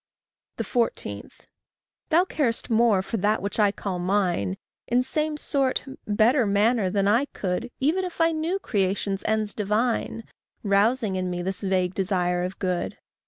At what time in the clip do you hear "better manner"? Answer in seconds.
6.07-6.89